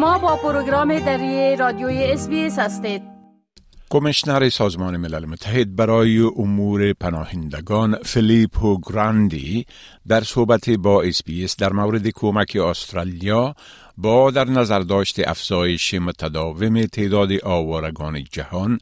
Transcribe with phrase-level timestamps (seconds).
[0.00, 3.02] شما با پروگرام دری رادیوی SBS هستید
[3.90, 9.66] کمیشنر سازمان ملل متحد برای امور پناهندگان فیلیپو گراندی
[10.08, 11.22] در صحبت با SBS
[11.58, 13.54] در مورد کمک آسترالیا
[13.96, 18.78] با در نظر داشت افزایش متداوم تعداد آوارگان جهان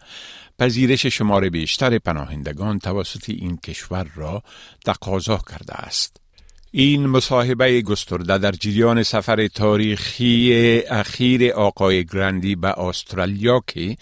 [0.59, 4.43] پذیرش شمار بیشتر پناهندگان توسط این کشور را
[4.85, 6.28] تقاضا کرده است.
[6.71, 13.97] این مصاحبه گسترده در جریان سفر تاریخی اخیر آقای گراندی به استرالیا که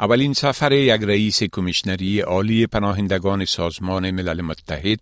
[0.00, 4.98] اولین سفر یک رئیس کمیشنری عالی پناهندگان سازمان ملل متحد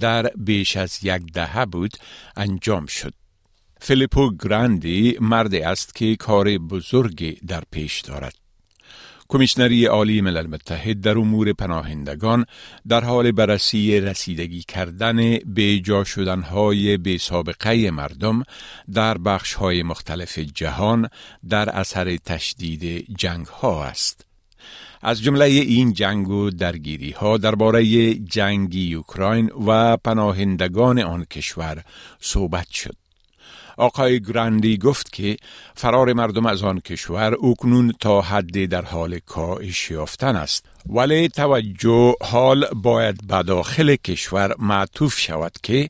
[0.00, 1.92] در بیش از یک دهه بود
[2.36, 3.12] انجام شد.
[3.80, 8.45] فیلیپو گراندی مردی است که کار بزرگی در پیش دارد.
[9.28, 12.44] کمیشنری عالی ملل متحد در امور پناهندگان
[12.88, 18.42] در حال بررسی رسیدگی کردن به جا شدنهای به سابقه مردم
[18.92, 21.08] در بخش های مختلف جهان
[21.48, 24.26] در اثر تشدید جنگ ها است.
[25.02, 31.82] از جمله این جنگ و درگیری ها درباره جنگی اوکراین و پناهندگان آن کشور
[32.20, 33.05] صحبت شد.
[33.76, 35.36] آقای گراندی گفت که
[35.74, 40.66] فرار مردم از آن کشور اکنون تا حد در حال کاهش یافتن است.
[40.86, 45.88] ولی توجه حال باید به داخل کشور معطوف شود که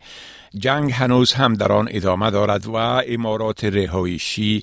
[0.59, 4.63] جنگ هنوز هم در آن ادامه دارد و امارات رهایشی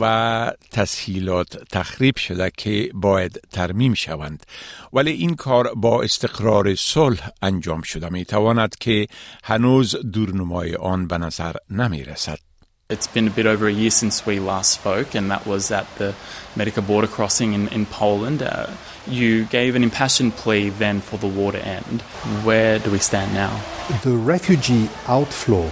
[0.00, 4.46] و تسهیلات تخریب شده که باید ترمیم شوند.
[4.92, 9.06] ولی این کار با استقرار صلح انجام شده می تواند که
[9.44, 12.49] هنوز دورنمای آن به نظر نمی رسد
[12.90, 15.86] It's been a bit over a year since we last spoke, and that was at
[15.94, 16.16] the
[16.56, 18.42] Medica border crossing in, in Poland.
[18.42, 18.66] Uh,
[19.06, 22.02] you gave an impassioned plea then for the war to end.
[22.42, 23.62] Where do we stand now?
[24.02, 25.70] The refugee outflow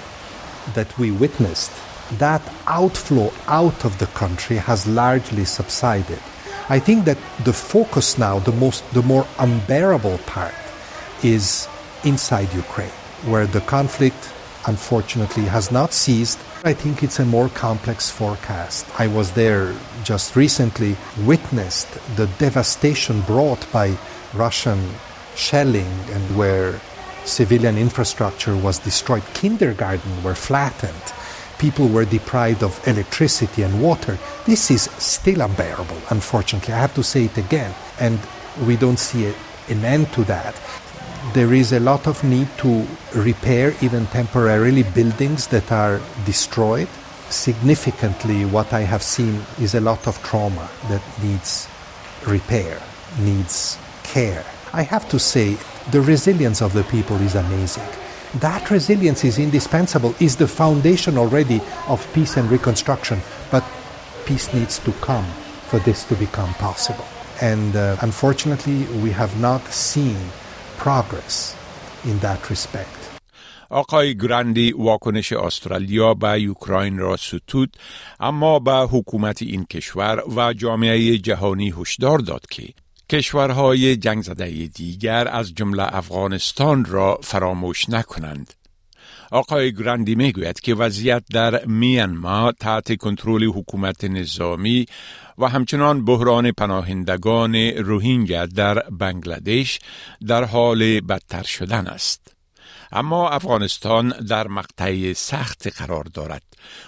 [0.75, 1.73] that we witnessed,
[2.19, 6.21] that outflow out of the country has largely subsided.
[6.69, 10.55] I think that the focus now, the most, the more unbearable part,
[11.25, 11.67] is
[12.05, 12.95] inside Ukraine,
[13.27, 14.33] where the conflict
[14.69, 16.39] unfortunately has not ceased.
[16.65, 18.85] I think it's a more complex forecast.
[18.99, 23.97] I was there just recently, witnessed the devastation brought by
[24.35, 24.91] Russian
[25.37, 26.81] shelling and where
[27.25, 29.23] civilian infrastructure was destroyed.
[29.35, 31.13] Kindergarten were flattened.
[31.59, 34.19] People were deprived of electricity and water.
[34.45, 36.75] This is still unbearable, unfortunately.
[36.75, 37.73] I have to say it again.
[38.01, 38.19] And
[38.67, 39.27] we don't see
[39.69, 40.61] an end to that.
[41.33, 46.89] There is a lot of need to repair, even temporarily, buildings that are destroyed.
[47.29, 51.69] Significantly, what I have seen is a lot of trauma that needs
[52.27, 52.81] repair,
[53.19, 54.45] needs care.
[54.73, 55.57] I have to say,
[55.91, 57.89] the resilience of the people is amazing.
[58.35, 63.21] That resilience is indispensable, is the foundation already of peace and reconstruction.
[63.51, 63.65] But
[64.25, 65.27] peace needs to come
[65.69, 67.07] for this to become possible.
[67.41, 70.17] And uh, unfortunately, we have not seen
[70.85, 71.55] progress
[72.05, 72.99] in that respect.
[73.71, 77.77] آقای گراندی واکنش استرالیا به اوکراین را ستود
[78.21, 82.69] اما به حکومت این کشور و جامعه جهانی هشدار داد که
[83.11, 88.55] کشورهای جنگ زده دیگر از جمله افغانستان را فراموش نکنند.
[89.31, 94.87] آقای گراندی می‌گوید که وضعیت در میانما تحت کنترل حکومت نظامی
[95.39, 99.79] و همچنان بحران پناهندگان روهینگا در بنگلادش
[100.27, 102.38] در حال بدتر شدن است.
[102.93, 106.43] اما افغانستان در مقطع سخت قرار دارد.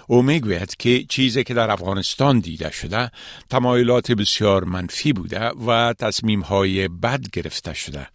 [0.07, 3.11] او می‌گوید که چیزی که در افغانستان دیده شده
[3.49, 8.07] تمایلات بسیار منفی بوده و تصمیم های بد گرفته شده.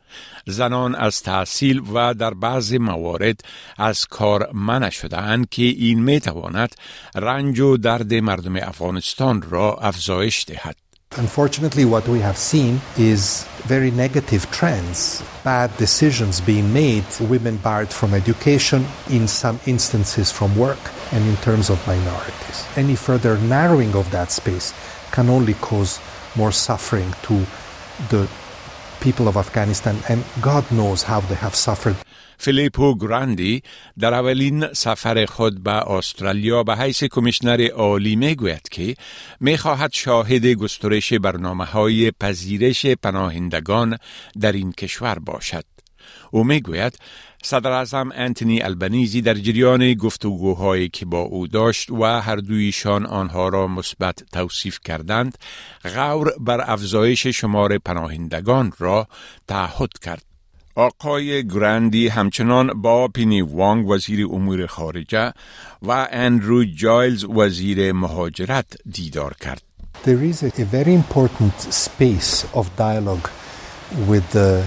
[0.46, 3.40] زنان از تحصیل و در بعض موارد
[3.76, 6.74] از کار منع شده که این می تواند
[7.14, 10.85] رنج و درد مردم افغانستان را افزایش دهد.
[11.18, 17.88] Unfortunately, what we have seen is very negative trends, bad decisions being made, women barred
[17.88, 20.78] from education, in some instances from work,
[21.12, 22.66] and in terms of minorities.
[22.76, 24.74] Any further narrowing of that space
[25.10, 26.00] can only cause
[26.36, 27.46] more suffering to
[28.10, 28.28] the
[29.00, 31.96] people of Afghanistan, and God knows how they have suffered.
[32.38, 33.62] فیلیپو گراندی
[33.98, 38.94] در اولین سفر خود به استرالیا به حیث کمیشنر عالی می گوید که
[39.40, 43.98] می خواهد شاهد گسترش برنامه های پذیرش پناهندگان
[44.40, 45.64] در این کشور باشد.
[46.30, 46.98] او می گوید
[47.42, 53.48] صدر اعظم انتونی البنیزی در جریان گفتگوهایی که با او داشت و هر دویشان آنها
[53.48, 55.38] را مثبت توصیف کردند
[55.84, 59.08] غور بر افزایش شمار پناهندگان را
[59.48, 60.25] تعهد کرد
[60.76, 65.32] آقای گراندی همچنان با پینی وانگ وزیر امور خارجه
[65.82, 69.62] و اندرو جایلز وزیر مهاجرت دیدار کرد.
[70.04, 73.28] There is a, very important space of dialogue
[74.08, 74.64] with the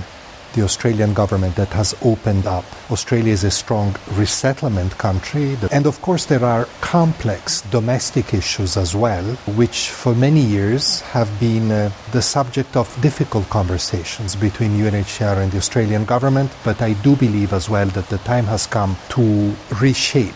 [0.54, 2.66] the Australian government that has opened up.
[2.92, 5.58] Australia is a strong resettlement country.
[5.72, 9.24] And of course, there are complex domestic issues as well,
[9.56, 15.52] which for many years have been uh, the subject of difficult conversations between UNHCR and
[15.52, 16.52] the Australian government.
[16.64, 20.34] But I do believe as well that the time has come to reshape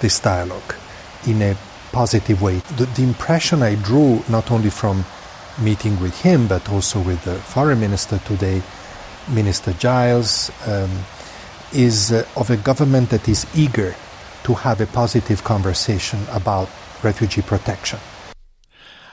[0.00, 0.74] this dialogue
[1.26, 1.56] in a
[1.92, 2.58] positive way.
[2.76, 5.04] The, the impression I drew, not only from
[5.58, 8.62] meeting with him, but also with the foreign minister today,
[9.28, 10.90] Minister Giles, um,
[11.72, 13.94] is uh, of a government that is eager
[14.44, 16.68] to have a positive conversation about
[17.02, 17.98] refugee protection.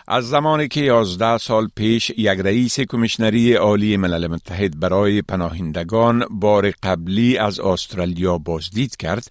[0.07, 6.71] از زمانی که 11 سال پیش یک رئیس کمیشنری عالی ملل متحد برای پناهندگان بار
[6.71, 9.27] قبلی از استرالیا بازدید کرد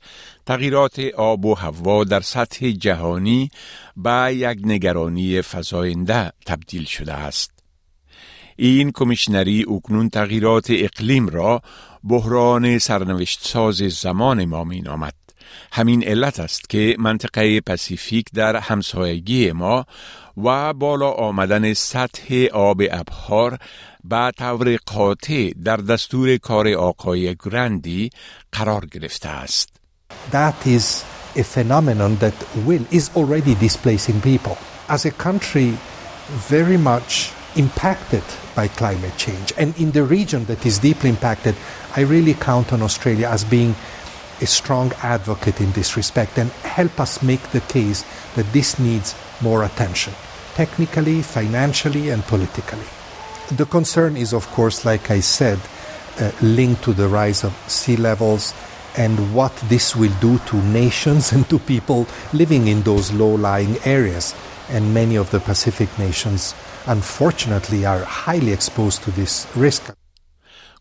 [0.46, 3.50] تغییرات آب و هوا در سطح جهانی
[3.96, 7.51] به یک نگرانی فزاینده تبدیل شده است
[8.56, 11.62] این کمیشنری اکنون تغییرات اقلیم را
[12.04, 15.14] بحران سرنوشت ساز زمان ما می نامد.
[15.72, 19.87] همین علت است که منطقه پسیفیک در همسایگی ما
[20.44, 23.58] و بالا آمدن سطح آب ابهار
[24.04, 28.10] به طور قاطع در دستور کار آقای گرندی
[28.52, 29.69] قرار گرفته است.
[30.32, 31.05] That is
[31.37, 32.34] a phenomenon that
[32.66, 34.56] will is already displacing people.
[34.88, 35.70] As a country
[36.50, 39.52] very much impacted by climate change.
[39.56, 41.54] And in the region that is deeply impacted,
[41.96, 43.75] I really count on Australia as being
[44.40, 48.04] a strong advocate in this respect and help us make the case
[48.34, 50.12] that this needs more attention,
[50.54, 52.87] technically, financially, and politically.
[53.50, 55.60] The concern is, of course, like I said,
[56.20, 58.55] uh, linked to the rise of sea levels
[58.96, 63.76] and what this will do to nations and to people living in those low lying
[63.84, 64.34] areas.
[64.69, 66.55] And many of the Pacific nations
[66.87, 69.93] unfortunately are highly exposed to this risk.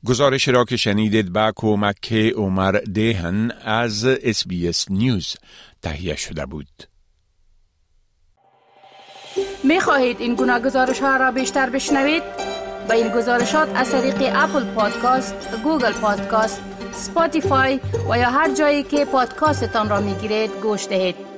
[0.05, 4.43] گزارش را که شنیدید با کمک عمر دهن از اس
[4.89, 5.35] نیوز
[5.81, 6.67] تهیه شده بود.
[9.63, 12.23] می خواهید این گناه گزارش ها را بیشتر بشنوید؟
[12.89, 16.61] با این گزارشات از طریق Apple Podcast، Google Podcast،
[16.91, 17.79] Spotify
[18.09, 21.30] و یا هر جایی که پادکاستتان را می گیرید گوش دهید.